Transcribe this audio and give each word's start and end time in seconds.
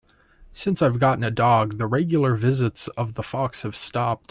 Since 0.51 0.81
I've 0.81 0.97
gotten 0.97 1.23
a 1.23 1.29
dog, 1.29 1.77
the 1.77 1.85
regular 1.85 2.33
visits 2.33 2.87
of 2.97 3.13
the 3.13 3.21
fox 3.21 3.61
have 3.61 3.75
stopped. 3.75 4.19